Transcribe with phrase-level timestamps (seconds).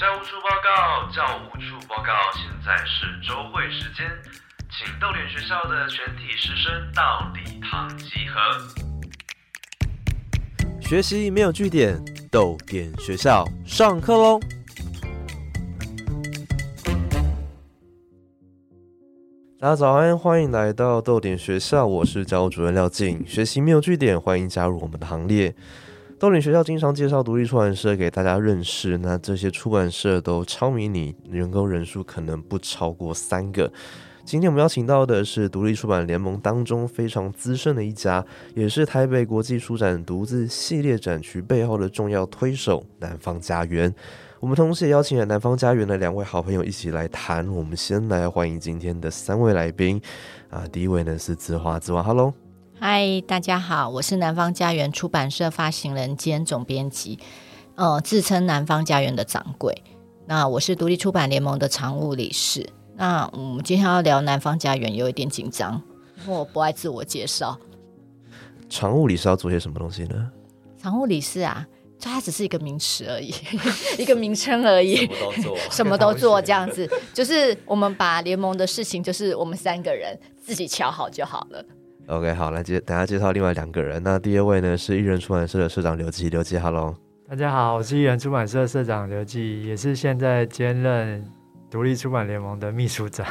[0.00, 4.10] 教务处报告，教务处报告，现在是周会时间，
[4.70, 8.40] 请逗点学校的全体师生到礼堂集合。
[10.80, 14.40] 学习没有据点，逗点学校上课喽！
[19.60, 23.22] 大家早安，欢迎来到逗点学校，我是教务主任廖静。
[23.26, 25.54] 学习没有据点，欢迎加入我们的行列。
[26.20, 33.72] 逗点学校经常介绍独立出版社给大家认识，那这些出版社都超迷你，员工人数可能不超过三个。
[34.22, 38.22] 今天我们邀请到的是独立出版联盟当中非常资深的一家，
[38.54, 43.90] 也是台北国际书展独自系列展区背后的重要推手——南方家园。
[44.40, 47.48] 我们同时也邀请了南方家园的两位好朋友一起来谈。
[47.48, 49.98] 我们先来欢迎今天的三位来宾
[50.50, 52.49] 啊，第一位呢是子华，子华，Hello。
[52.82, 57.18] 嗨，大家好，我是南方家园出版社发行人兼总编辑，
[57.74, 59.82] 呃，自称南方家园的掌柜。
[60.24, 62.66] 那我是独立出版联盟的常务理事。
[62.96, 65.82] 那我们今天要聊南方家园，有一点紧张，
[66.24, 67.58] 因为我不爱自我介绍。
[68.70, 70.30] 常务理事要做些什么东西呢？
[70.82, 71.66] 常务理事啊，
[72.00, 73.34] 它只是一个名词而已，
[74.00, 81.62] 一个名称而已，什么都做，什么都做，这样子，就是我们把联盟的事情，就是我们三个人自己瞧好就好了。
[82.10, 84.02] OK，好，来接等下介绍另外两个人。
[84.02, 86.92] 那第二位呢是艺人出版社的社长刘记，刘记，Hello，
[87.28, 91.24] 大家好，我是艺人出版社社长刘记，也是现在兼任
[91.70, 93.24] 独立出版联盟的秘书长。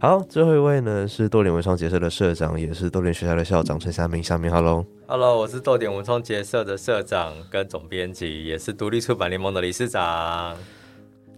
[0.00, 4.84] 好，最后一位呢是豆点文创结社的社长，也是豆点学校的校长陈夏明，夏明，Hello。
[5.06, 10.56] Hello，我是豆点文创结社的社长跟总编辑，也是独立出版联盟的理事长。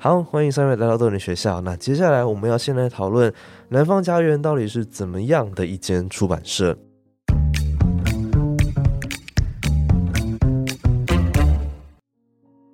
[0.02, 1.60] 好，欢迎三位来到豆点学校。
[1.60, 3.32] 那接下来我们要先来讨论
[3.68, 6.76] 南方家园到底是怎么样的一间出版社。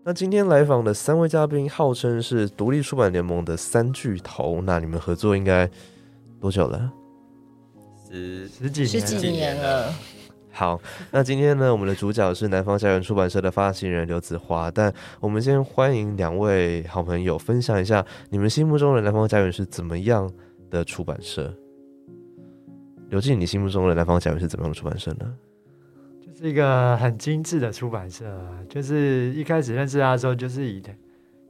[0.02, 4.62] 那今天来访的三位嘉宾，号称是独立出版联盟的三巨头。
[4.62, 5.68] 那你们合作应该
[6.40, 6.90] 多久了？
[8.10, 9.92] 十十几，十几年了，
[10.58, 10.80] 好，
[11.12, 14.68] 那今天呢，我们的主角是南方家园出版社的发行人刘子华。
[14.68, 20.28] 但我们先欢迎两位好朋友分享一下你们心目中的南方家园是怎么样
[20.68, 21.54] 的出版社。
[23.08, 25.32] 刘静，你心目中的南方家园是怎么样的出版社呢？
[26.20, 28.58] 就是一个很精致的出版社啊。
[28.68, 30.82] 就是一开始认识他的时候，就是以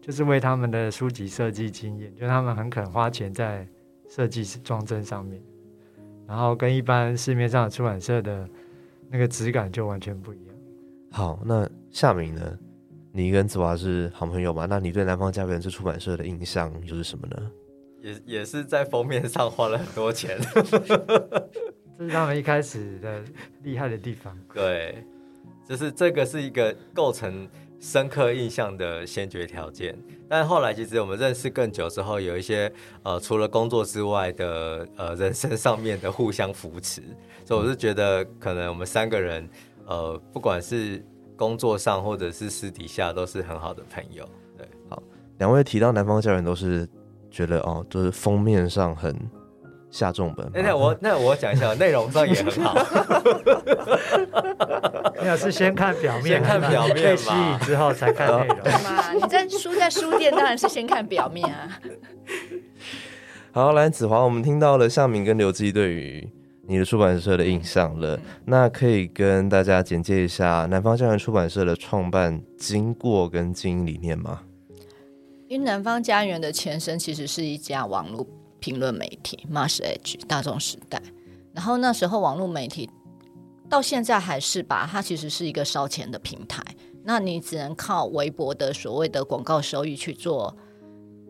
[0.02, 3.66] 就是为他们的书籍设计经验，就他们很肯花钱在
[4.06, 5.41] 设计装帧上面，
[6.26, 8.47] 然后跟一般市面上的出版社的
[9.10, 10.54] 那个质感就完全不一样。
[11.10, 12.58] 好，那夏明呢？
[13.10, 14.66] 你跟子华是好朋友嘛？
[14.66, 17.50] 那你对南方家园这出版社的印象又是什么呢？
[18.00, 20.38] 也也是在封面上花了很多钱。
[21.98, 23.20] 这是他们一开始的
[23.64, 24.38] 厉害的地方。
[24.54, 25.02] 对，
[25.66, 27.48] 就是这个是一个构成
[27.81, 29.97] 深刻印象的先决条件。
[30.28, 32.71] 但后来其实我们认识更久之后，有一些
[33.03, 37.03] 呃除了工作之外的呃人生上面的互相扶持，
[37.44, 39.49] 所以我是觉得可能我们三个人
[39.87, 41.03] 呃不管是
[41.37, 44.28] 工作上或者是私底下都是很好的朋友。
[44.56, 45.03] 对，好
[45.39, 46.87] 两位提到南方家人，都是
[47.31, 49.15] 觉得哦，就是封面上很
[49.91, 50.53] 下重本吗。
[50.54, 52.75] 那那我 那我讲一下，内容上也很好。
[55.21, 58.59] 没有是先看表面，先看表面被吸引之后才看内容。
[58.84, 61.81] 嘛，你在书在书店当然是先看表面啊。
[63.53, 66.28] 好，来子华，我们听到了向明跟刘基对于
[66.66, 74.43] 你的出版社的印象了，那可以跟大家简介一下南方家园出版社的创办经过跟经营理念吗？
[75.48, 78.25] 因为南方家园的前身其实是一家网络
[78.60, 81.02] 评论媒体 Mass Edge 大众时代，
[81.52, 82.88] 然后那时候网络媒体
[83.69, 86.62] 到现在还是吧，它其实是一个烧钱的平台，
[87.04, 90.56] 那你只能靠微博的所谓的广告收益去做，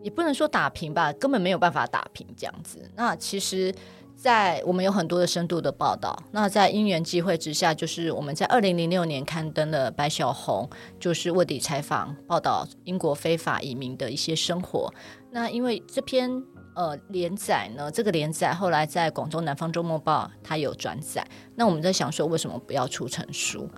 [0.01, 2.89] 也不能说打平吧，根本没有办法打平这样子。
[2.95, 3.73] 那其实。
[4.21, 10.69] 在我们有很多的深度的报道，那在因缘际会之下，就是我们在二零零六年刊登了白小红，
[10.99, 14.93] 就是卧底采访报道英国非法移民的一些生活。
[15.31, 16.43] 那因为这篇
[16.79, 23.69] 呃连载呢，这个连载后来在广州南方周末报它有转载，那我们在想说，为什么不要出成书？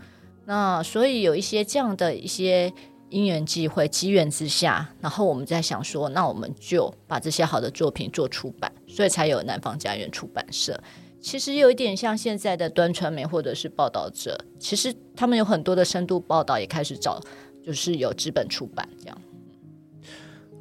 [0.45, 2.71] 那所以有一些这样的一些。
[3.11, 10.81] 因缘际会、机缘之下，然后我们在想说，那我们就把这些好的作品做出版，所以才有南方家园出版社。
[11.19, 17.19] 其实有一点像现在的端传媒或者是报道者，其实他们有很多的深度报道，也开始找
[17.61, 19.21] 就是有资本出版这样。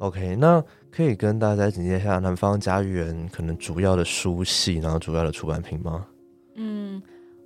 [0.01, 6.07] OK，那可以跟大家简介一下南方家园可能主要的书系，然后主要的出版品吗？
[6.55, 6.99] 嗯，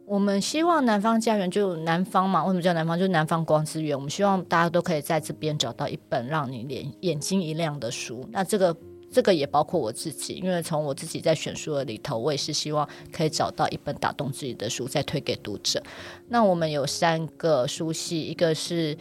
[0.06, 2.98] 我们希望南方家园就南方嘛，为什么叫南方？
[2.98, 3.94] 就南方光之源。
[3.94, 8.26] 我们希望大家都可以在这边找到一本让你眼眼睛一亮的书。
[8.32, 8.74] 那这个
[9.12, 15.84] 这个也包括我自己，因为从我自己在选书的里头，我也是希望可以找到一本打动自己的书，再推给读者。
[16.30, 18.98] 那我们有三个书系，一个是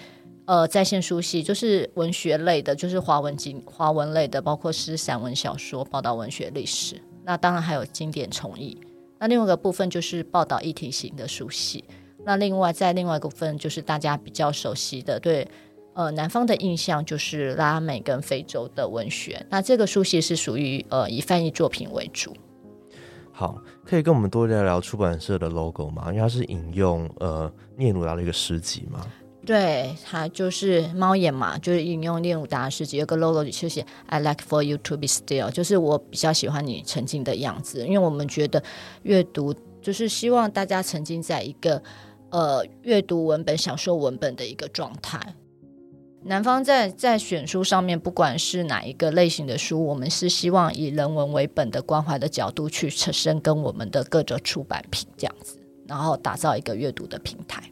[0.46, 7.00] 呃在线书系，就是文学类的，就是华文经华文类的，包括诗、散文、小说、报道文学、历史。
[7.24, 8.78] 那当然还有经典重译。
[9.18, 11.84] 那另外一个部分就是报道议题型的书系。
[12.26, 15.48] 那另外在另外一个部分就是大家比较熟悉的，对
[15.94, 19.46] 呃南方的印象就是拉美跟非洲的文学。
[19.48, 22.34] 那这个书系是属于呃以翻译作品为主。
[23.32, 26.04] 好，可以跟我们多聊聊出版社的 logo 吗？
[26.08, 29.06] 因为它是引用呃聂鲁达的一个诗集嘛。
[29.46, 38.62] 对，它就是猫眼嘛，就是引用练武达的诗集，有个 logo 就写 "I like for you to be still"，就是我比较喜欢你沉浸的样子，因为我们觉得
[39.02, 41.82] 阅读就是希望大家沉浸在一个
[42.30, 45.20] 呃阅读文本、享受文本的一个状态。
[46.22, 57.62] 南方在在选书上面，不管是哪一个类型的书，我们是希望以人文为本的关怀的角度去深耕我们的各种出版品，这样子，然后打造一个阅读的平台。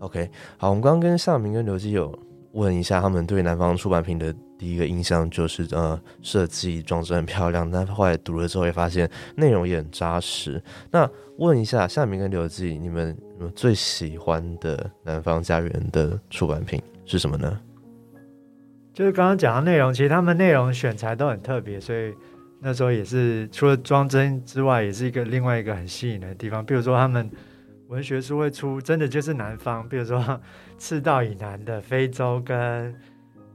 [0.00, 2.18] OK，好，我们刚刚跟夏明跟刘基友
[2.52, 10.60] 问一下，他们对南方出版品的第一个印象就是呃设计装置很漂亮，但后来读了之后也发现内容也很扎实。
[10.90, 11.06] 那
[11.36, 17.60] 问一下夏明跟刘基，你们你们最喜欢的南方家园的出版品是什么呢？
[18.94, 22.14] 就是刚刚讲的内容，其实他们内容选材都很特别，所以
[22.58, 26.64] 那时候也是除了装帧之外，也是一个另外一个很吸引的地方。
[26.64, 27.30] 比如说他们。
[27.90, 30.40] 文学书会出，真的就是南方，比如说
[30.78, 32.94] 赤道以南的非洲跟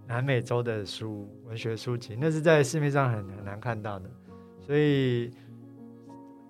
[0.05, 4.09] 南美洲的书，文学书籍，那是在市面上很很难看到的。
[4.59, 5.31] 所以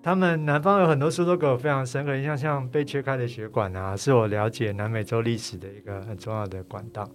[0.02, 7.08] 他们南方有很多书都给我非常深刻印象，像被切开的血管啊，是我了解南美洲历史的一个很重要的管道。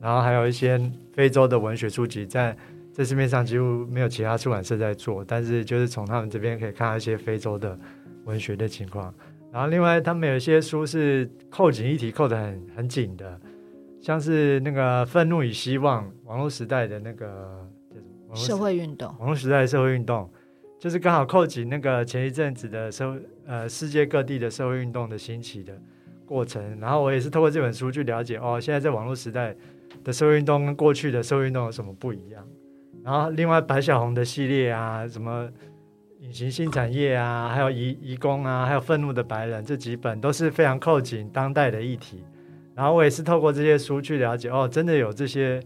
[0.00, 0.80] 然后还有一些
[1.12, 2.56] 非洲的文学书籍，在
[2.92, 7.76] 在市面上几乎没有其他出版社在做，但是就是从他们这边可以看到一些非洲的
[8.24, 9.12] 文学的情况。
[9.52, 13.38] 然后，另外他们有一些书是扣紧议题扣得很很紧的，
[14.00, 17.68] 像是那个《愤怒与希望》网络时代的那个
[18.34, 20.26] 社会运动，网络时代的社会运动，
[20.80, 25.78] 就是刚好扣紧那个前一阵子的社会呃世界各地的社会运动的兴起的
[26.24, 26.80] 过程。
[26.80, 29.54] 然后我也是透过这本书去了解哦，现在在网络时代
[30.02, 32.42] 的社会运动跟过去的社会运动有什么不一样。
[33.04, 35.46] 然后，另外白小红的系列啊，什么。
[36.22, 42.22] 隐形新产业啊，还有移移工啊，还有愤怒的白人这几本都是非常扣紧当代的议题。
[42.76, 45.60] 然后我也是透过这些书去了解，哦，真的有这些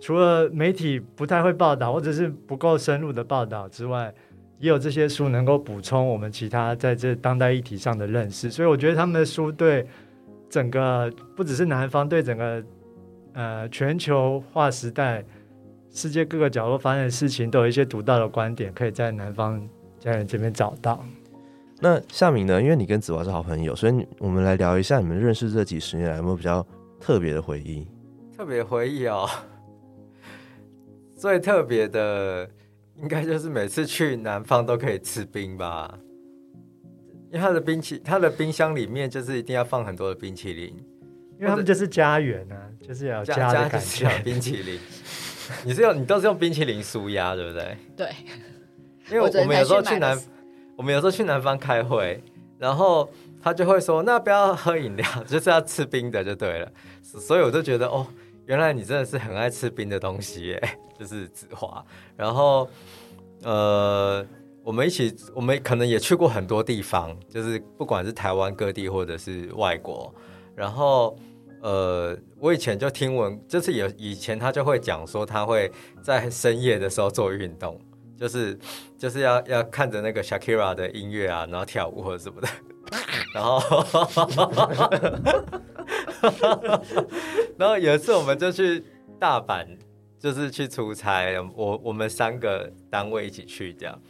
[0.00, 4.12] 除了媒体不太会报道或者是不够深入的报道之外，
[4.58, 8.50] 也有这些书能够补充我们其他在这当代议题上的认识。
[8.50, 9.86] 所以我觉得他们的书对
[10.48, 12.64] 整个不只是南方，对整个
[13.34, 15.22] 呃全球化时代。
[15.90, 19.60] 世界各个角落发生的事情，都有一些独到的观点，可以在南方
[19.98, 21.04] 家人这边找到。
[21.80, 22.60] 那夏明呢？
[22.60, 26.66] 因为你跟子华是好朋友，所以我们来聊一下你们认识这几十年来有没有比较
[27.00, 27.86] 特别的回忆？
[28.36, 29.28] 特别回忆哦，
[31.16, 32.48] 最特别的
[32.96, 35.98] 应该就是每次去南方都可以吃冰吧，
[37.30, 40.74] 因为他的冰淇他的冰箱里面就是一定要放很多的冰淇淋，
[41.36, 44.80] 因为他们就是家园啊，就是要家的感觉，冰淇淋。
[45.64, 47.76] 你是用你都是用冰淇淋舒压，对不对？
[47.96, 48.08] 对，
[49.10, 50.18] 因为我们有时候去南，
[50.76, 52.22] 我们有时候去南方开会，
[52.58, 53.08] 然后
[53.42, 56.72] 他就会说，那不要喝饮料，就是要吃冰的就对了。
[57.02, 58.06] 所以我就觉得，哦，
[58.46, 60.62] 原来你真的是很爱吃冰的东西耶，
[60.98, 61.84] 就是子华。
[62.16, 62.68] 然后，
[63.42, 64.24] 呃，
[64.62, 70.12] 我们一起，我们可能也去过很多地方，就是不管是台湾各地或者是外国，
[70.54, 71.16] 然后。
[71.60, 77.80] 呃，我以前就听闻，就是有以前他就会讲说，他会在深夜的时候做运动，
[78.16, 78.56] 就是
[78.96, 82.48] 就是要要看着那个 Shakira 的音乐啊，然后跳舞或者什么的，
[83.34, 83.60] 然后，
[87.56, 88.84] 然后有一次我们就去
[89.18, 89.66] 大阪，
[90.18, 94.00] 就是去出差，我我们三个单位一起去这样，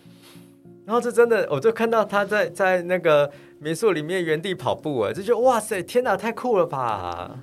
[0.84, 3.30] 然后就真的我就看到他在在那个。
[3.60, 7.38] 民宿里面原地跑步啊，就觉得哇塞，天哪，太酷了吧！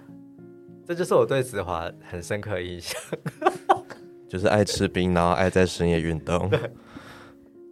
[0.88, 3.00] 这就是我对子华很深刻印象，
[4.29, 6.50] 就是爱吃冰，然后爱在深夜运动。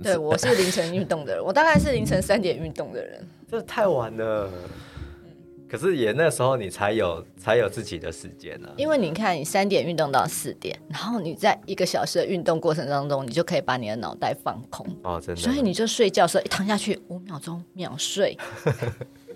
[0.02, 3.26] 对，我是凌晨运动的人，我大概是凌晨三点运动的人。
[3.50, 4.50] 这太晚了。
[5.74, 8.70] 可是也那时候你才有才有自己的时间啊。
[8.78, 15.42] 因为你看，你三点运动到四点，然后你在一个小时的运动过程当中，你就可以把你的脑袋放空，哦，真的。
[15.42, 18.38] 所以你就睡觉的时候一躺下去，五秒钟秒睡。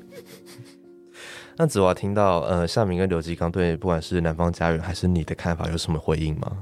[1.57, 6.55] 那子华听到呃夏明跟刘继刚对不管是南方家园还是你的看法有什么回应吗？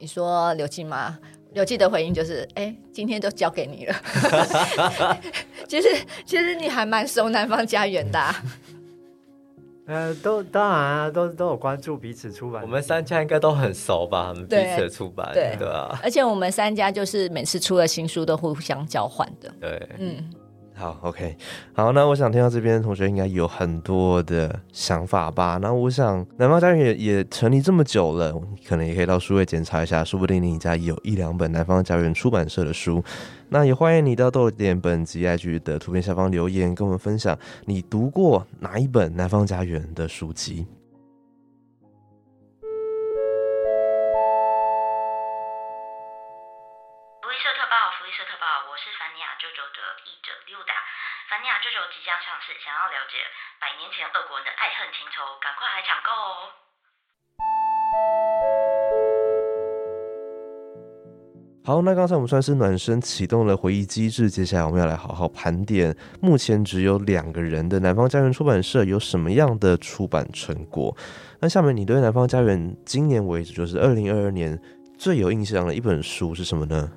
[0.00, 1.16] 你说刘继吗？
[1.52, 3.94] 刘继的回应就是：哎，今天都交给你了。
[5.68, 5.88] 其实
[6.24, 8.34] 其实你还蛮熟南方家园的、啊。
[9.90, 12.62] 呃，都当然啊，都都有关注彼此出版。
[12.62, 14.28] 我们三家应该都很熟吧？
[14.28, 19.52] 我们彼此的出版，对对啊，而且我们三家就是每次出了新书都互相交换的。
[19.60, 20.30] 对，嗯，
[20.80, 21.36] 好，OK，
[21.74, 25.58] 好，那我想听到这边同学应该有很多的想法吧？
[25.60, 28.34] 那我想南方家园也也成立这么久了，
[28.66, 33.04] 可能也可以到书柜检查一下，说不定你家有一两本南方家园出版社的书。
[33.50, 40.64] 那也欢迎你到豆点本及 IG 的图片下方留言，跟我们分享你读过哪一本南方家园的书籍。
[61.70, 70.92] 好，那刚才我们算是暖身启动了回忆机制，接下来我们要来好好盘点目前只有两个人的南方家园出版社有什么样的出版成果。
[71.38, 74.60] 那下面你对南方家园今年为止就是二零二二年
[74.98, 76.90] 最有印象的一本书是什么呢？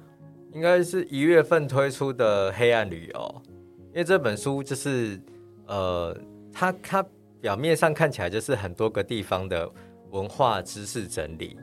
[0.53, 3.43] 应该是一月份推出的《黑暗旅游》，
[3.89, 5.21] 因为这本书就是
[5.67, 6.17] 呃，
[6.51, 7.05] 它它
[7.39, 9.69] 表面上看起来就是很多个地方的
[10.09, 11.55] 文化知识整理，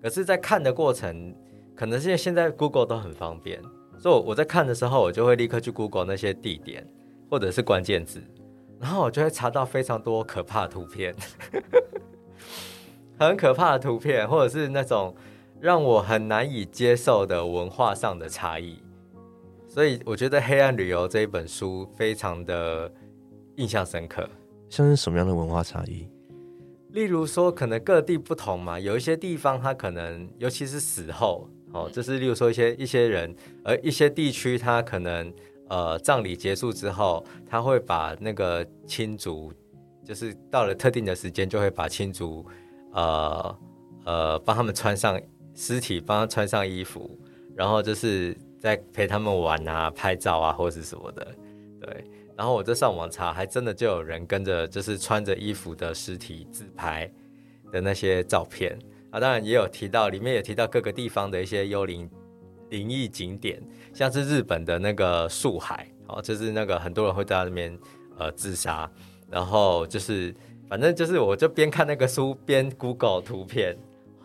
[0.00, 1.34] 可是，在看的过程。
[1.74, 3.60] 可能是现在 Google 都很方便，
[3.98, 6.86] 所以我在看的时候，我就会立刻去 Google 那些地点
[7.30, 8.22] 或者是关键字，
[8.78, 11.14] 然后我就会查到非常多可怕的图片，
[13.18, 15.14] 很可怕的图片，或者是那种
[15.60, 18.82] 让我很难以接受的文化上的差异。
[19.66, 22.92] 所以我觉得《黑暗旅游》这一本书非常的
[23.56, 24.28] 印象深刻。
[24.68, 26.06] 像是什么样的文化差异？
[26.90, 31.48] 例如说，可能各地不同嘛，有一些地方它可能，尤其是死后。
[31.72, 35.32] 哦，这是例如说一些一些人，而一些地区，他可能
[35.68, 39.52] 呃葬礼结束之后，他会把那个亲族，
[40.04, 42.44] 就是到了特定的时间，就会把亲族
[42.92, 43.58] 呃
[44.04, 45.20] 呃帮他们穿上
[45.54, 47.18] 尸体，帮他穿上衣服，
[47.56, 51.34] 然后就是在陪他们玩啊、拍照啊，或是什么的，
[51.80, 52.04] 对。
[52.34, 57.08] 然后我就上网查，还真的就有人跟着，就是穿着衣服的尸体自拍
[57.70, 58.76] 的那些照片。
[59.12, 62.10] 啊，当然也有提到，里面也提到各个地方的一些幽灵
[62.70, 67.78] 灵异景点，像是日本的那个树海，哦，就是那个很多人会在那边
[68.16, 68.90] 呃自杀，
[69.30, 70.34] 然后就是
[70.66, 73.76] 反正就是我就边看那个书边 Google 图片，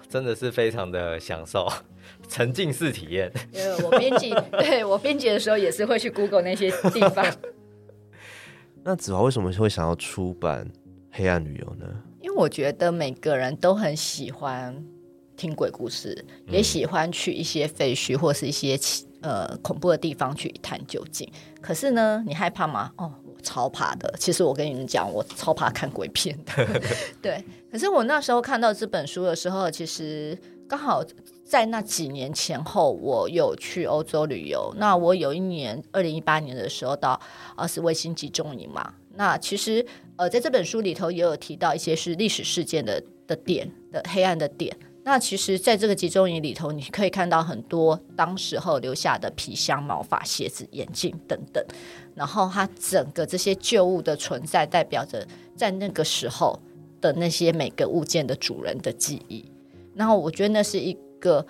[0.07, 1.67] 真的是非常的享受
[2.29, 3.29] 沉浸式体验。
[3.53, 7.25] 呃，我编辑 对我编辑的时候也是会去 Google 那些地方。
[8.83, 10.65] 那子华为什么会想要出版
[11.11, 11.85] 《黑暗旅游》呢？
[12.37, 14.85] 我觉得每个人都很喜欢
[15.35, 18.79] 听鬼故事，也喜欢去一些废墟或是一些
[19.21, 21.27] 呃恐怖的地方去一探究竟。
[21.59, 22.91] 可是呢，你害怕吗？
[22.97, 24.13] 哦，我超怕的。
[24.19, 26.81] 其实我跟你们讲，我超怕看鬼片的。
[27.19, 31.03] 对，可是我那时候看到这本书的时候，其实刚好
[31.43, 34.71] 在那几年前后，我有去欧洲旅游。
[34.77, 37.19] 那我有一年，二零一八年的时候到
[37.55, 38.93] 奥斯维辛集中营嘛。
[39.15, 39.83] 那其实。
[40.17, 44.75] 呃，在这本书里头也有提到一些是历史事件的的点的黑暗的点。
[45.03, 51.63] 那其实，在这个集中营里头，你可以看到很多当时候留下的皮箱、毛发、鞋子、眼镜等等。
[52.13, 56.59] 然后，它整个这些旧物的存在，代表着在那个时候
[56.99, 59.45] 的那些每个物件的主人的记忆。
[59.95, 61.45] 然后，我觉得那是一个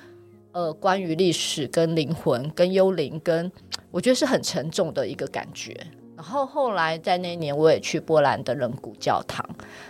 [0.52, 3.52] 呃，关于历史、跟灵魂、跟幽灵，跟
[3.90, 5.76] 我觉得是很沉重的一个感觉。
[6.18, 9.48] 然后后来在那一年，我也去波兰的人骨教堂，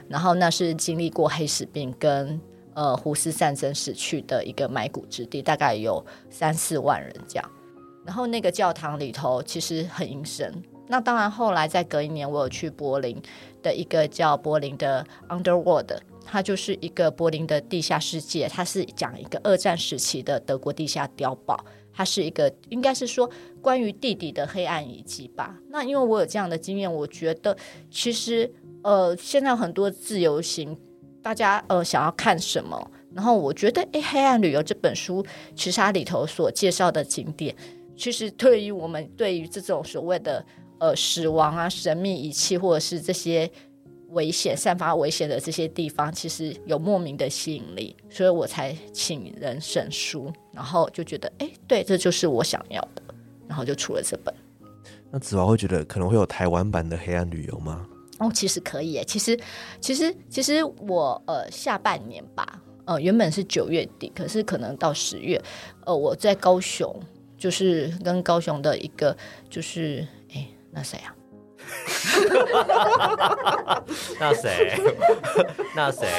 [0.09, 2.39] 然后那是经历过黑死病跟
[2.73, 7.51] 呃胡斯战争死去的一个埋骨之地，大概有三四万人这样。
[8.05, 10.53] 然后那个教堂里头其实很阴森。
[10.89, 13.21] 那当然后来在隔一年，我有去柏林
[13.63, 21.57] 的一个叫柏林的 Underworld，它就是一个柏林的地下世界，它是讲一个二战时期的德国地下碉堡。
[21.97, 23.27] 它是一个，应该是说
[23.59, 25.57] 关于地底的黑暗遗迹吧。
[25.69, 27.57] 那因为我有这样的经验，我觉得
[27.89, 30.77] 其实呃，现在很多自由行，
[31.23, 35.25] 大家呃想要看什么，然后我觉得诶，《黑暗旅游》这本书
[35.55, 37.55] 其实它里头所介绍的景点，
[37.95, 40.45] 其实对于我们对于这种所谓的
[40.77, 43.49] 呃死亡啊、神秘仪器或者是这些
[44.09, 53.01] 危险、散发危险的这些地方，其实有莫名的吸引力，所以我才请人审书，然后就觉得，哎，对，这就是我想要的，
[53.47, 54.33] 然后就出了这本。
[55.11, 57.85] 那子华会觉得可能会有台湾版的黑暗旅游吗？
[58.19, 59.03] 哦，其实可以耶。
[59.05, 59.39] 其实，
[59.79, 65.41] 其实，其实我呃下半年吧，呃原本是九月底，可是可能到十月，
[65.85, 66.93] 呃我在高雄，
[67.37, 69.15] 就是跟高雄的一个
[69.49, 71.15] 就是哎那谁啊？
[74.19, 74.73] 那谁？
[75.75, 76.07] 那谁？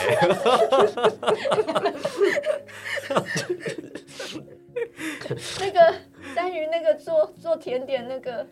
[5.61, 5.95] 那个
[6.35, 8.47] 单于那个做做甜点那个，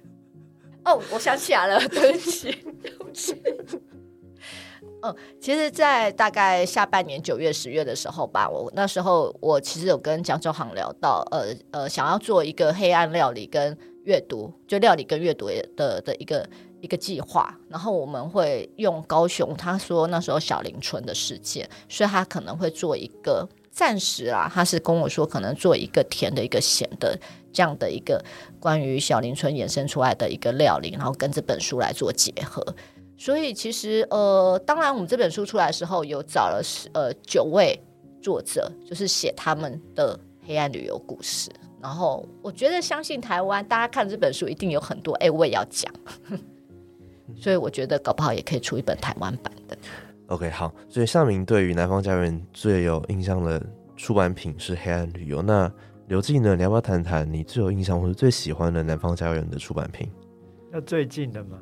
[0.84, 2.50] 哦，我想起来了，对不起，
[2.82, 3.36] 对不起。
[5.02, 16.48] 嗯，其实，在大概下半年九月、十月的时候吧，我那时候我其实有跟江州行聊到，呃呃，想要做一个黑暗料理跟阅读，就料理跟阅读的的一个
[16.80, 17.56] 一个计划。
[17.68, 27.18] 然后我们会用高雄，他说那时候小林村的事件，所以他可能会做一个暂时啊，他是跟我说可能做一个甜的一个咸的
[27.52, 28.24] 这样的一个
[28.60, 32.64] 关于小林村衍生出来的一个料理，然后跟这本书来做结合。
[33.18, 36.60] 所以其实呃，当然我们这本书出来的时候，有找了
[36.92, 37.78] 呃九位
[38.20, 41.50] 作者，就是写他们的黑暗旅游故事。
[41.80, 45.90] 然后我觉得，相信台湾大家看这本书，一定有很多哎，我也要讲。
[47.34, 49.76] 所以我觉得搞不好也可以出一本台湾版的。
[50.28, 53.64] OK，好，所以夏明对于南方家园最有印象的
[53.96, 55.38] 出版品是《黑暗旅游》。
[55.42, 55.70] 那
[56.08, 56.54] 刘静呢？
[56.54, 60.08] 你要不要谈谈你最有印象或者最喜欢的南方家园的出版品？
[60.72, 61.58] 要最近的吗。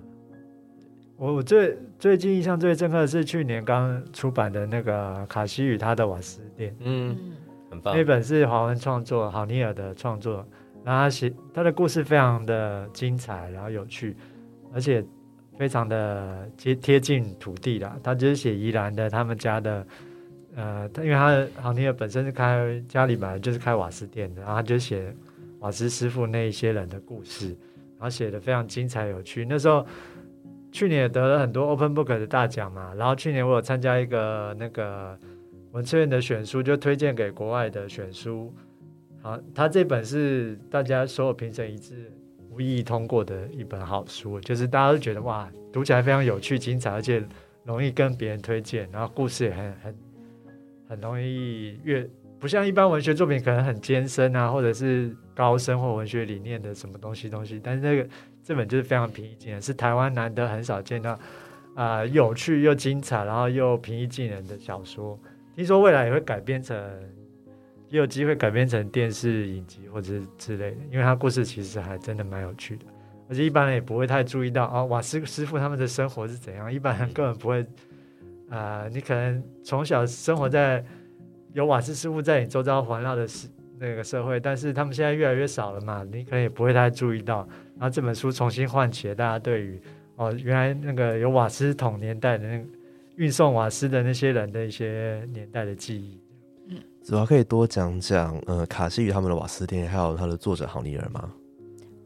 [1.16, 7.32] 我我最最近印象最深刻的是去年刚出版的那个卡西与他的瓦斯店，嗯，嗯
[7.70, 8.04] 很棒那。
[8.04, 10.44] 本是华文创作，郝尼尔的创作，
[10.82, 14.16] 然后他写他的故事非常的精彩，然后有趣，
[14.74, 15.04] 而且
[15.58, 17.96] 非常的贴贴近土地啦。
[18.02, 19.86] 他就是写宜兰的他们家的，
[20.56, 25.14] 呃，他因为他的郝尼尔本身是开家里本来就是开瓦斯店的，然后他就写
[25.60, 27.48] 瓦斯师傅那一些人的故事，
[27.98, 29.46] 然后写的非常精彩有趣。
[29.48, 29.86] 那时候
[30.72, 35.18] 去年也得了很多 Open Book 的大奖嘛，然后去年我有参加一个那个
[35.72, 38.52] 文策院的选书，就推荐给国外的选书。
[39.22, 42.12] 好，他这本是大家所有评审一致
[42.54, 47.22] 无异议通过的一本好书，就是大家都觉得哇，读起来非常有趣、精彩，而且
[47.64, 49.94] 容易跟别人推荐，然后故事也很很
[50.88, 58.08] 很容易阅，不像一般文学作品可能很艰深啊，或者是高深或文学理念的什么东西东西，但是那个
[58.42, 61.18] 这本就是非常平易近人，是台湾难得很少见到
[61.74, 65.18] 啊、有趣又精彩，然后又平易近人的小说。
[65.56, 66.76] 听说未来也会改编成，
[67.88, 72.84] 也有机会改编成电视影集或者是之类的，因为它故事其实还真的蛮有趣的，
[73.28, 77.64] 而且一般人也不会太注意到哦，瓦斯师傅他们的生活是怎样，一般人根本不会。
[78.50, 80.84] 啊、你可能从小生活在
[81.54, 83.48] 有瓦斯师傅在你周遭环绕的社
[83.80, 87.48] 那个社会，但是他们现在越来越少了嘛，你可能也不会太注意到。
[87.76, 89.80] 然后这本书重新唤起了大家对于
[90.16, 92.64] 哦，原来那个有瓦斯桶年代的那
[93.16, 96.20] 运送瓦斯的那些人的一些年代的记忆。
[97.04, 101.30] 主要可以多讲讲，呃，卡西与他们的瓦斯店，还有他的作者郝尼尔吗？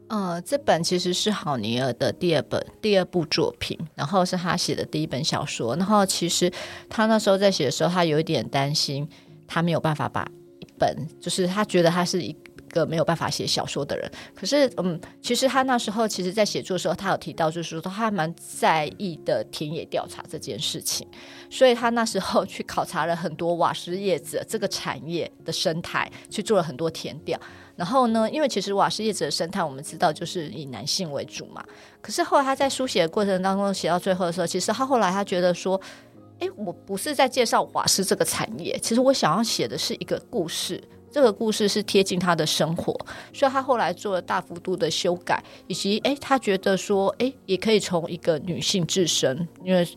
[0.09, 5.73] 呃，这本其实是郝尼尔的第二本、第二部作品，然后是他写的第一本小说。
[5.77, 6.51] 然后其实
[6.89, 9.07] 他那时候在写的时候，他有一点担心，
[9.47, 12.35] 他没有办法把一本，就是他觉得他是一
[12.69, 14.11] 一个没有办法写小说的人。
[14.35, 21.07] 可是，嗯，其实他那时候其实在写作的时候，他有提到，就是说他还蛮在意的田野调查这件事情。
[21.49, 27.39] 所以他那时候去考察了很多瓦斯叶子这个产业的生态，去做了很多田调。
[27.75, 31.63] 然后呢，因为其实瓦斯叶子的生态，我们知道就是以男性为主嘛。
[32.01, 35.79] 可是后来他在书写的过程当中，写到最后的时候，其实他后来他觉得说，
[36.39, 40.81] 诶，我不是在介绍瓦斯这个产业，其实我想要写的是一个故事。
[41.11, 42.93] 这个故事是贴近他的生活，
[43.33, 49.87] 所以他后来做了大幅度的修改，以及诶，他觉得说，诶，也可以从一个女性自身，因为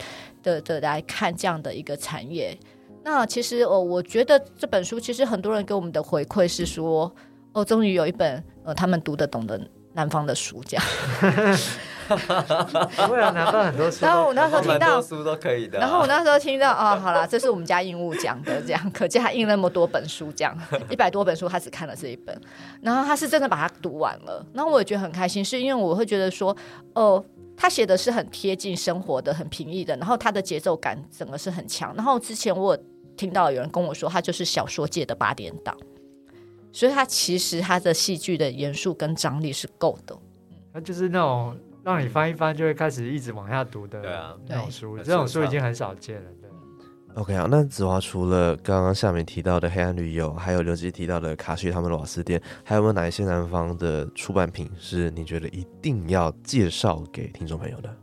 [0.43, 2.59] 的的来看这样的一个产业。
[3.05, 7.13] 那其实哦，我觉得这本书其实很多人给我们的回馈是说，
[7.53, 9.61] 哦，终于有一本呃他们读得懂的
[9.93, 10.85] 南方的书这样。
[13.07, 20.57] 不会啊，南方很多书然后我那时候听到，书都可以的啊、然后我那时候听到哦，好啦，这是我们家印务讲的，这样，可见他印那么多本书，这样
[20.91, 22.39] 一百多本书，他只看了这一本，
[22.81, 26.57] 然后他是真的把它读完了，然后我也觉得很开心，是因为我会觉得说，
[26.95, 27.25] 哦。
[27.55, 31.95] 他写的是很贴近生活的、很平易的，然后他的节奏感整个是很强。
[31.95, 32.77] 然后之前我
[33.15, 35.77] 听到有人跟我说，他就是小说界的八点档，
[36.73, 40.17] 所以他其实他的戏剧的严肃跟张力是够的。
[40.73, 46.31] 他就是那种让你翻一翻就会开始一直往下读的对啊那种书，对这种书已经很少见了。
[46.41, 46.51] 对
[47.15, 57.95] ，OK 好，那子华除了刚刚下面提到的黑暗旅游，还有刘基提到的卡西他们的瓦斯店，还有没有哪一些南方的出版品是你觉得一定要介绍给听众朋友的？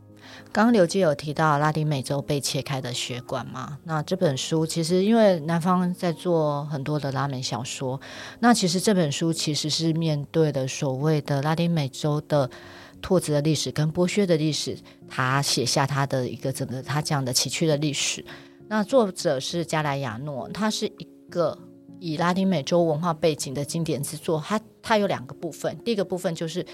[0.52, 3.78] 刚刚刘基有提到拉丁美洲被切开的血管嘛？
[3.84, 8.00] 那这本书其实因为南方在做很多的拉美小说，
[8.40, 12.50] 那其实这本书其实是面对的所谓的拉丁美洲的
[13.00, 14.76] 拓殖的历史跟剥削的历史，
[15.08, 18.24] 他写下他的一个整个他这样的崎岖的历史。
[18.68, 21.58] 那作者是加莱亚诺，他是一个
[21.98, 24.40] 以拉丁美洲文化背景的经典之作。
[24.46, 26.64] 它它有两个部分，第一个部分就是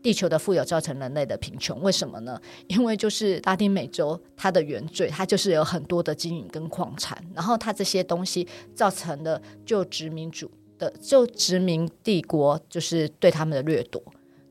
[0.00, 2.40] 地球的富有造成人类的贫穷，为什么呢？
[2.68, 14.00] 因为就是拉丁美洲它的原罪，它就是有很多的金银跟矿产，然后它这些东西造成了就殖民主的就殖民帝国就是对他们的掠夺。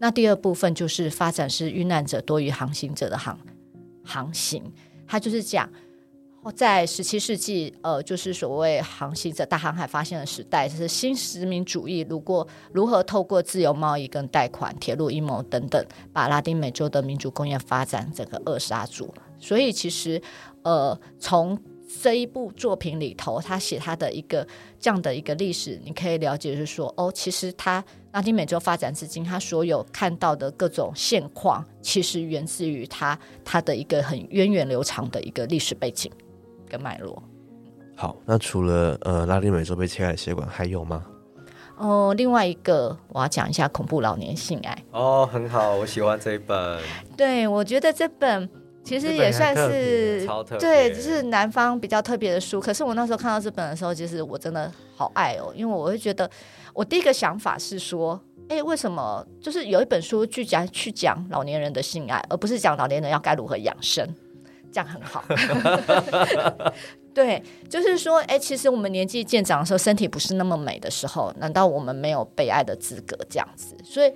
[0.03, 3.39] 那第二部分就是发展是遇难者多于航行者的航
[4.03, 4.61] 航行，
[5.07, 5.69] 它就是讲。
[6.57, 19.13] 在十七世纪，呃，就是所谓航行者大航海发现的时代，就是新殖民主义如果如何透过自由贸易跟贷款、铁路阴谋等等，把拉丁美洲的民主工业发展整个扼杀住。
[19.39, 20.21] 所以其实，
[20.63, 21.57] 呃，从
[22.01, 24.45] 这一部作品里头，他写他的一个
[24.79, 36.11] 这样的一个历史，你可以了解，就是说，哦，其实他拉丁美洲发展至今，他所有看到的各种现况，其实源自于他他的一个很源远流长的一个历史背景
[36.67, 37.21] 跟脉络。
[37.95, 41.05] 好，那除了呃拉丁美洲被切开的血管，还有吗？
[41.77, 44.83] 哦，另外一个我要讲一下恐怖老年性爱。
[44.91, 46.81] 哦，很好，我喜欢这一本，
[47.17, 48.49] 对，我觉得这本
[48.83, 50.27] 其实也算是
[50.59, 52.59] 对，就是南方比较特别的书。
[52.59, 56.29] 可是我那时候看到这本的时候，其实我真的好爱哦，因为我会觉得，
[56.73, 58.19] 我第一个想法是说，
[58.49, 64.07] 哎，为什么就是有一本书去讲去讲老年人的性爱，而不是讲老年人要该如何养生？
[64.71, 65.23] 这样很好。
[67.13, 73.15] 对，就是说，哎，其实我们年纪渐长的时候，身体不是那么美的时候，难道我们没有被爱的资格？
[73.29, 74.11] 这样子，所以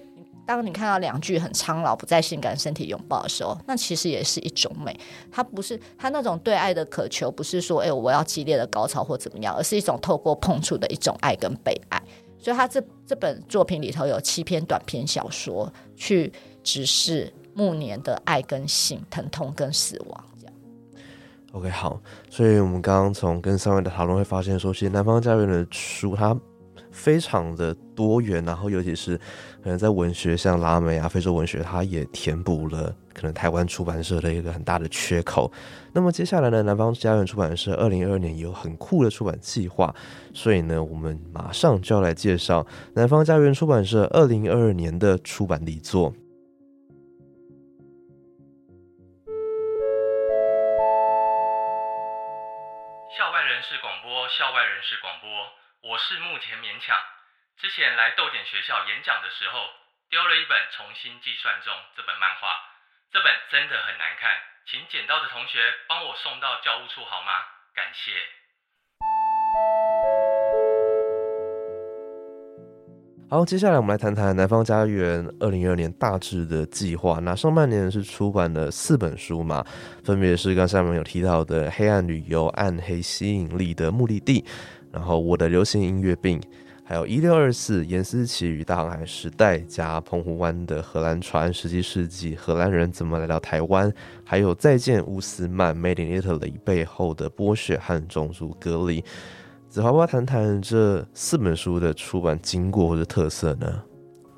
[0.48, 4.98] 当你看到两句很苍老、不再性感身体拥抱的时候，那其实也是一种美。
[5.30, 12.02] 它不是它那种对爱的渴求，不是说，哎，我要激烈的高潮或怎么样，而是一种透过碰触的一种爱跟被爱。
[12.40, 16.32] 所以，他这这本作品里头有七篇短篇小说，去
[16.64, 20.24] 直视暮年的爱跟性、疼痛跟死亡。
[20.40, 20.54] 这样
[21.52, 26.34] ，OK，好，所以我们刚刚从跟三位的讨论会发现说，其实南方家园的书它
[26.92, 29.18] 非常的多元，然后尤其是
[29.64, 35.52] 可能在文学，像拉美啊、非洲文学，它也填补了可能台湾出版社的一个很大的缺口。
[35.94, 39.94] 那么接下来呢，南方家园出版社二零二二年有很酷的出版计划，
[40.34, 46.14] 所以呢，我们马上就要来介绍南方家园出版社二零二二年的出版力作。
[57.68, 59.60] 之前来豆点学校演讲的时候，
[60.08, 62.48] 丢了一本《重新计算中》这本漫画，
[63.12, 64.32] 这本真的很难看，
[64.72, 67.44] 请捡到的同学帮我送到教务处好吗？
[67.76, 68.16] 感谢。
[73.30, 77.20] 好，接下来我们来谈谈南方家园二零二二年大致的计划。
[77.20, 79.62] 那上半年是出版了四本书嘛，
[80.06, 84.42] 分别是刚才我们有提到的《黑暗旅游》《暗黑吸引力的目的地》，
[84.94, 86.40] 然后《我的流行音乐病》，
[86.90, 99.04] 还有一六二四严思琪与大航海时代加澎湖湾的荷兰船，十七世纪荷兰人怎么来到台湾，还有再见乌斯曼 Made in Italy 背后的剥削和种族隔离。
[99.68, 103.84] 子华，要谈谈这四本书的出版经过或者特色呢？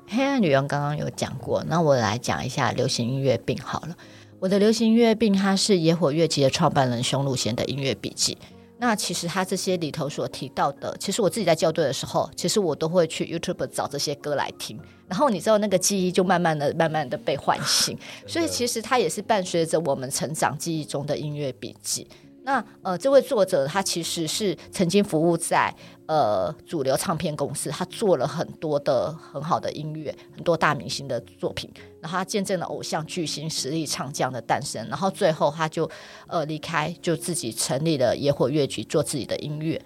[0.08, 3.96] 黑暗旅人刚刚有讲过，那我来讲一下流行音乐病好了。
[4.40, 8.36] 我的流行音乐病，它是野火乐集的创办人匈路贤的音乐笔记。
[8.82, 22.08] 那其实他这些里头所提到的，其实我自己在校对的时候，其实我都会去 YouTube 找这些歌来听，然后你知道那个记忆就慢慢的、慢慢的被唤醒， 所以其实它也是伴随着我们成长记忆中的音乐笔记。
[22.42, 25.74] 那呃，这位作者他其实是曾经服务在
[26.06, 35.88] 呃主流唱片公司，他做了很多的很好的音乐，很多大明星的作品，然后他见证了偶像巨星实力唱将的诞生，然后最后他就
[36.26, 39.80] 呃离开，就自己成立了野火乐局，做自己的音乐。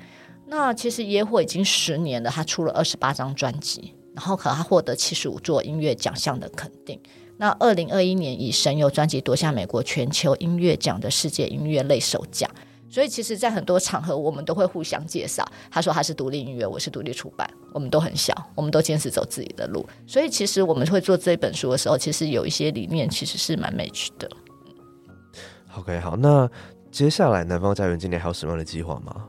[0.46, 7.00] 那其实野火已经十年了，他出了二十八张专辑，然后可他获得七十五座音乐奖项的肯定。
[7.36, 12.48] 那二零二一年以《神游》专辑夺下美国全球音乐奖的世界音乐类首奖，
[12.88, 15.44] 所以其实，在很多场合，我们都会互相介绍。
[15.68, 19.84] 他说他是独立音乐，我是独立出版，我们都很小，我们都坚持走自己的路。
[20.06, 24.30] 所以，其实我们会做这本书的时候，其实有一些理念其实是蛮 match 的。
[25.76, 26.48] OK，好，那
[26.92, 29.26] 接下来南方家园今年还有什么样的计划吗？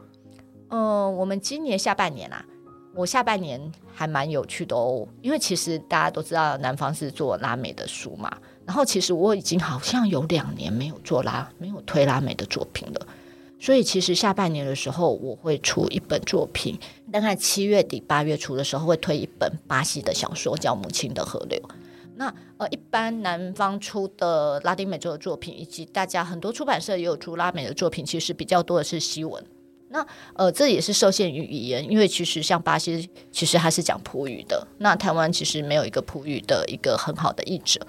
[0.69, 2.45] 嗯，我们今年下半年啊，
[2.95, 3.59] 我下半年
[3.93, 8.31] 还蛮有趣的哦，因为其实大家都知道南方是做拉美的书嘛，
[8.65, 13.07] 然后其实我已经好像有两年没有做拉，没有推拉美的作品了。
[13.59, 16.77] 所以其实下半年的时候，我会出一本作品，
[17.11, 21.59] 大概七月底八月初的时候会推一本巴西的小说，叫《母亲的河流》。
[22.17, 29.43] 那呃，一般南方出的拉丁美洲的作品，以及大家很多出版社也有出拉美的作品，其实比较多的是西文。
[29.89, 37.85] 那呃，这也是受限于语言，因为其实像巴西，其实它是讲葡语的，那台湾其实没有一个葡语的一个很好的译者。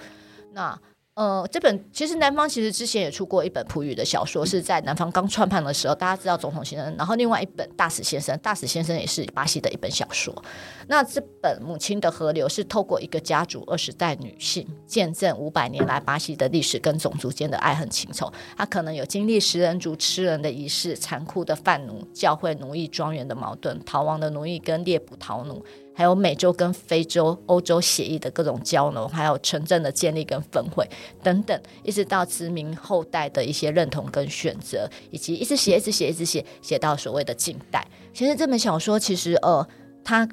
[0.53, 0.79] 那
[1.17, 10.45] 呃，这本其实南方其实之前也出过一本葡语的小说，是在南方刚创办的时候，大家知道总统先生，然后另外一本大使先生，大使先生也是巴西的一本小说。
[10.89, 18.31] 那这本《母亲的河流》是透过一个家族二十代女性，见证五百年来巴西的历史跟种族间的爱恨情仇。
[18.55, 25.65] 她可能有经历食人族吃人的仪式、残酷的贩奴、教会奴役庄园的矛盾、逃亡的奴役跟猎捕逃奴。
[25.97, 30.87] 还有美洲跟非洲、欧洲协议的各种交融，还有城镇的建立跟分会
[31.23, 37.83] 等等，一直到殖民后代的一些认同跟选择，以及一直写、一直写、一直写，写到所谓的近代。
[38.13, 39.67] 其实这本小说，其实呃，
[40.05, 40.29] 它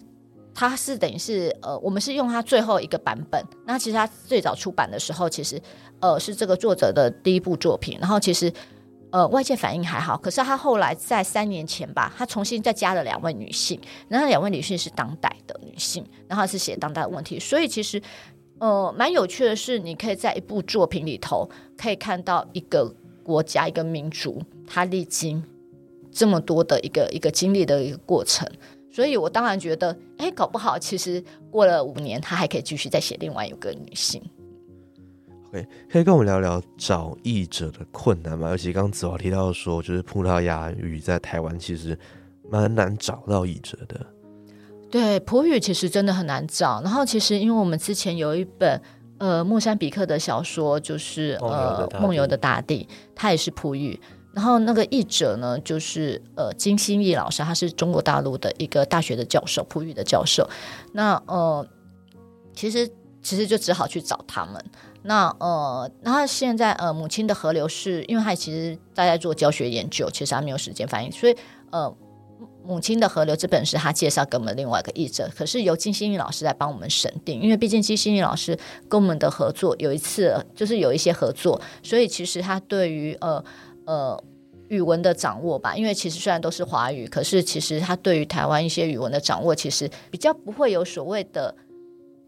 [0.54, 3.41] 它是等于是呃，我们是用它最后一个版本。
[3.65, 5.62] 那其实它最早出版的时候，其实
[6.02, 7.97] 呃是这个作者的第一部作品。
[8.02, 8.52] 然后其实
[9.13, 17.39] 呃外界反应还好，可是他后来在三年前吧，他重新再加了两位女性，然后两位女性是当代的女性，然后是写当代的问题。
[17.39, 18.02] 所以其实
[18.58, 21.47] 呃蛮有趣的是，你可以在一部作品里头
[21.78, 22.91] 可以看到一个
[23.23, 25.43] 国家、一个民族，它历经
[26.12, 28.49] 这么多的一个一个经历的一个过程。
[28.91, 34.19] 所以我当然觉得，哎，搞不好其实过了五年，他还可以继续再写另外一个女性。
[35.92, 38.50] 可以跟我们聊聊找译者的困难吗？
[38.50, 41.98] 尤其刚刚子华提到说，就是葡萄牙语在台湾其实
[42.50, 44.06] 蛮难找到译者的。
[44.89, 46.82] 对，葡语其实真的很难找。
[46.82, 48.82] 然后其实因为我们之前有一本
[49.18, 54.00] 呃莫山比克的小说，就是呃梦游的大地，它也是葡语。
[54.36, 60.50] 然后那个译者呢，就是呃金星义老师，他是中国大陆的一个大学的教授，葡语的教授。
[60.92, 61.63] 那呃，
[62.56, 62.89] 其实
[63.23, 64.63] 其实就只好去找他们。
[65.03, 71.36] 那呃，然后现在呃，母亲的河流是因为他其实大家做教学研究，其实他没有时间翻译，所以
[71.71, 71.91] 呃，
[72.63, 78.57] 母亲的河流这本是他介绍给我们另外一个译者，可是由金星玉老师来帮我们审定，因为毕竟金星玉老师
[78.88, 83.43] 跟我们的合作有一次就是有一些合作，所以其实他对于呃
[83.86, 84.23] 呃。
[84.69, 91.53] 语文的掌握吧，因为其实虽然都是华语，可是其实他对于台湾一些语文的掌握，其实比较不会有所谓的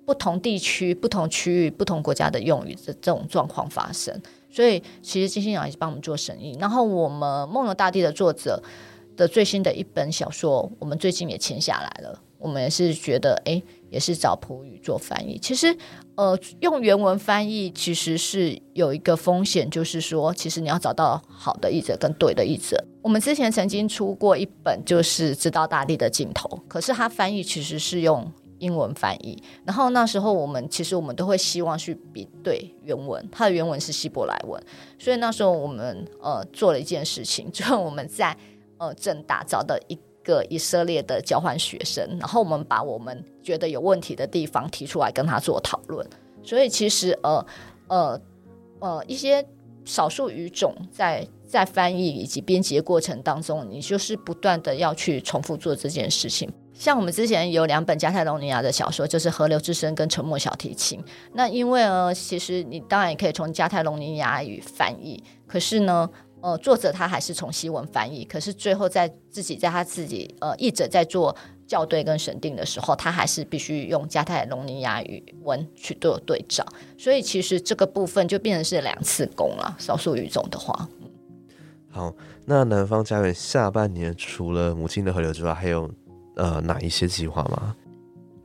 [0.06, 4.20] 不同地区、不同区域、不同国家的用语的这种状况发生。
[4.50, 8.62] 所以其实金星老师帮我们做生意，然后我们《梦游大地》的作者
[9.18, 12.22] 的最新的一本小说，我们最近也签下来了。
[12.38, 15.39] 我们也是觉得，哎，也是找普语做翻译。
[15.39, 15.76] 其实，
[16.13, 22.82] 呃，用原文翻译其实是有一个风险，就是说，其实你要找到好的译者跟对的译者。
[23.02, 29.41] 我们之前曾经出过一本，就是《知道大地的尽头》，可是它翻译其实是用英文翻译。
[29.65, 34.62] 然后那时候我们其实我们都会希望去比对原文，它的原文是希伯来文，
[34.98, 38.36] 所以那时候我们呃做了一件事情， 就是我们在
[38.78, 46.08] 呃正大找的一个以色列的交换学生，然后我们把我们觉得有问题的地方提出来跟他做讨论。
[46.44, 47.46] 所以其实呃
[47.88, 48.22] 呃
[48.80, 49.46] 呃一些
[49.84, 56.52] 少数语种在在翻译以及编辑的过程当中，你就是不断的要去重复做这件事情。
[56.78, 61.00] 像我们之前有两本加泰隆尼亚的小说，就是《河流之声》跟《沉默小提琴》。
[61.34, 66.08] 那因为呢，其实你当然也可以从加泰隆尼亚语翻译，可是呢，
[66.42, 71.36] 呃，作者他还是从西文翻译，可是最后在自己在他自己呃译者在做
[71.66, 76.66] 校对跟审定的时候，他还是必须用加泰隆尼亚语文去做对照。
[76.98, 79.76] 所以其实这个部分就变成是两次工了。
[79.80, 80.88] 少数语种的话，
[81.90, 82.14] 好，
[82.46, 85.90] 那南方家园下半年除了母亲的河流之外，还有
[86.36, 87.76] 呃哪一些计划吗？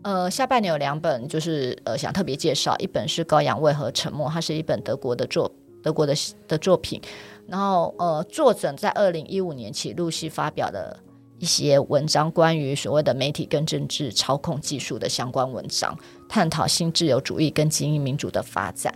[0.02, 6.14] 呃，下半年有两本，就是呃想特别介绍，一本是《羔羊为何沉默》，它是一本德国的作德国的
[6.48, 7.00] 的作品，
[7.46, 10.98] 然后呃作者在二零一五年起陆续发表的
[11.38, 15.94] 一些文章，关于所谓的媒体跟政治操控技术的相关文章，
[16.28, 18.94] 探讨新自由主义跟精英民主的发展。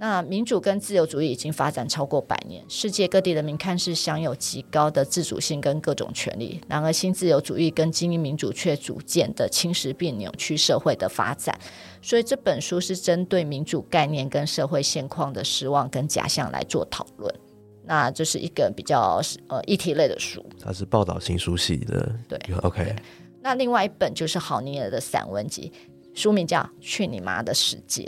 [0.00, 6.58] 那民主跟自由主义已经发展超过百年，世界各地人民看似享有极高的自主性跟各种权利。
[6.66, 11.54] 然而，新自由主义跟精英民主却逐渐的侵蚀并扭曲社会的发展。
[12.00, 17.34] 所以这本书是针对民主概念跟社会现况的失望跟假象来做讨论。
[17.84, 20.42] 那这是一个比较呃议题类的书。
[20.58, 22.96] 它是报道新书系的，对，OK，
[23.42, 25.70] 那另外一本就是郝尼尔的散文集，
[26.14, 28.04] 书名叫《去你妈的世界》。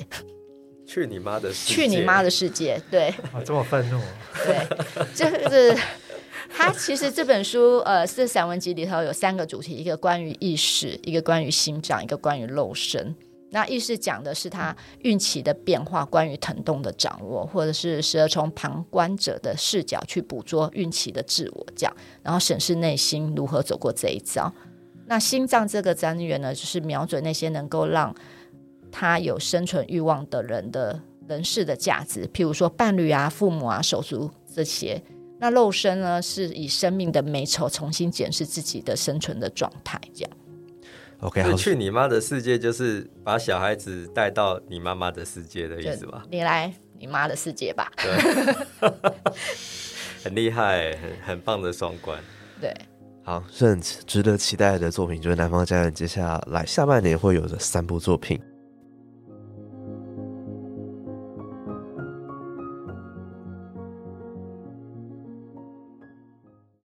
[0.86, 1.74] 去你妈的世界！
[1.74, 2.80] 去你妈的世界！
[2.90, 4.00] 对啊，这么愤怒，
[4.44, 4.66] 对，
[5.14, 5.76] 就是
[6.54, 13.14] 他其实这本书呃是散文集里头有三个主题，一个关于意识，一个关于心脏，一个关于肉身。
[13.54, 24.50] 那意识讲的是他孕期的变化，关于疼痛的掌握，或者是时而从旁观者的视角去捕捉孕期的自我，这样，然后审视内心如何走过这一遭。
[25.04, 28.14] 那心脏这个单元呢，就是瞄准那些能够让
[28.92, 35.02] 他有生存欲望的人的人士的价值，譬如说伴侣啊、父母啊、手足这些。
[35.40, 40.30] 那肉身呢，是以生命的美丑重新检视自己的生存的状态，这样。
[41.18, 46.24] OK，好，去你妈的世界，就是把小孩子带到你妈妈的世界的意思吧？
[46.30, 47.90] 你来你妈的世界吧。
[47.96, 48.90] 对，
[50.22, 52.16] 很厉害，很很棒的双关。
[52.60, 52.72] 对，
[53.24, 58.40] 好，是很值得期待的作品，就是《南方家人》接下来下半年会有的三部作品。